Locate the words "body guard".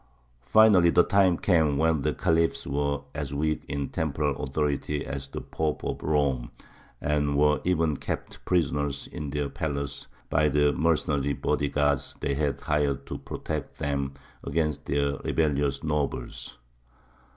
11.33-11.99